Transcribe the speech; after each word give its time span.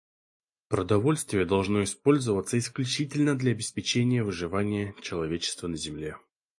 Продовольствие 0.67 1.45
должно 1.45 1.83
использоваться 1.83 2.57
исключительно 2.57 3.37
для 3.37 3.51
обеспечения 3.51 4.23
выживания 4.23 4.95
человечества 4.99 5.67
на 5.67 5.77
Земле. 5.77 6.17